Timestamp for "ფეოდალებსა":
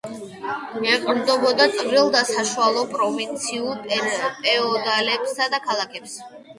4.43-5.55